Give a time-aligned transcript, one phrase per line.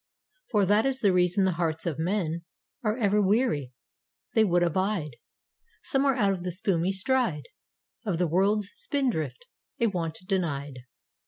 [0.49, 2.43] For that is the reason the hearts of men
[2.83, 3.71] Are ever weary—
[4.33, 5.11] they would abide
[5.83, 7.47] Somewhere out of the spumy stride
[8.03, 9.45] Of the world's spindrift—
[9.79, 10.79] a want denied.